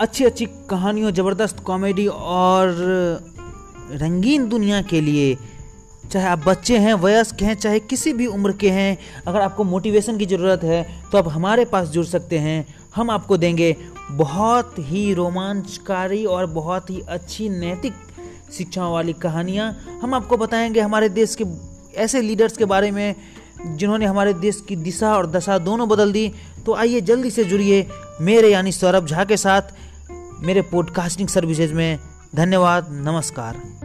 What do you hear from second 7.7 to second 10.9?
किसी भी उम्र के हैं, अगर आपको मोटिवेशन की ज़रूरत है